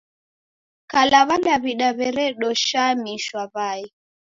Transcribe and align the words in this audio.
Kala 0.91 1.19
W'adaw'ida 1.27 1.89
weredoshamisha 1.97 3.41
w'ai. 3.53 3.81